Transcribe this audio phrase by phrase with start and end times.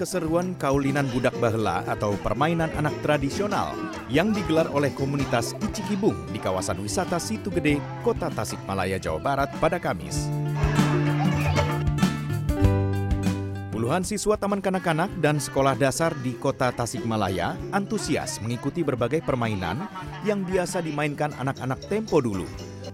[0.00, 3.76] keseruan kaulinan budak bahela atau permainan anak tradisional
[4.08, 9.76] yang digelar oleh komunitas Icikibung di kawasan wisata Situ Gede, Kota Tasikmalaya, Jawa Barat pada
[9.76, 10.24] Kamis.
[13.68, 19.84] Puluhan siswa taman kanak-kanak dan sekolah dasar di kota Tasikmalaya antusias mengikuti berbagai permainan
[20.24, 22.48] yang biasa dimainkan anak-anak tempo dulu.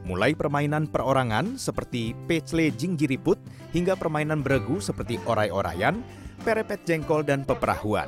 [0.07, 3.39] Mulai permainan perorangan seperti pecle jinggiriput
[3.75, 6.01] hingga permainan beregu seperti orai-orayan,
[6.47, 8.07] perepet jengkol, dan peperahuan.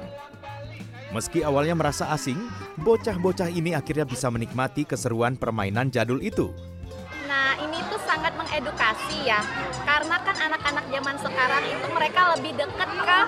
[1.11, 2.39] Meski awalnya merasa asing,
[2.79, 6.55] bocah-bocah ini akhirnya bisa menikmati keseruan permainan jadul itu.
[7.27, 9.43] Nah, ini tuh sangat mengedukasi ya.
[9.83, 13.19] Karena kan anak-anak zaman sekarang itu mereka lebih dekat ke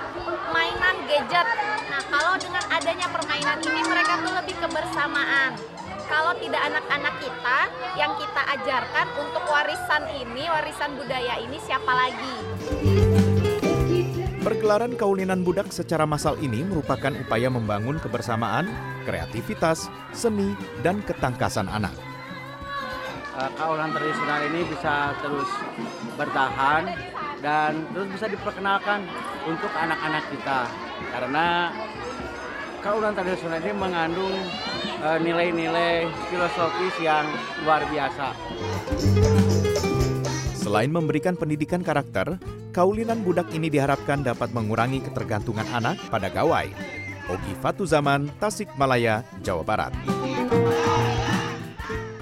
[0.54, 1.46] mainan gadget.
[1.88, 5.50] Nah, kalau dengan adanya permainan ini mereka tuh lebih kebersamaan.
[6.10, 7.58] Kalau tidak anak-anak kita
[7.96, 12.36] yang kita ajarkan untuk warisan ini, warisan budaya ini siapa lagi?
[14.70, 18.70] Pergelaran kaulinan budak secara massal ini merupakan upaya membangun kebersamaan,
[19.02, 21.90] kreativitas, seni, dan ketangkasan anak.
[23.34, 25.50] Eh, kaulan tradisional ini bisa terus
[26.14, 26.86] bertahan
[27.42, 29.10] dan terus bisa diperkenalkan
[29.50, 30.70] untuk anak-anak kita
[31.18, 31.74] karena
[32.78, 34.38] kaulan tradisional ini mengandung
[35.02, 37.26] eh, nilai-nilai filosofis yang
[37.66, 38.38] luar biasa.
[40.54, 42.38] Selain memberikan pendidikan karakter,
[42.70, 46.70] kaulinan budak ini diharapkan dapat mengurangi ketergantungan anak pada gawai.
[47.30, 49.92] Ogi Fatuzaman, Tasikmalaya, Jawa Barat.